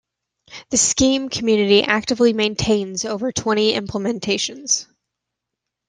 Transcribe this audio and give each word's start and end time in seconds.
The 0.71 0.77
Scheme 0.77 1.29
community 1.29 1.83
actively 1.83 2.33
maintains 2.33 3.05
over 3.05 3.31
twenty 3.31 3.75
implementations. 3.75 4.87